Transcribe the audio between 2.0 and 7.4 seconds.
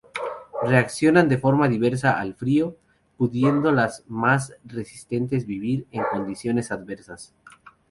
al frío, pudiendo las más resistentes vivir en condiciones adversas.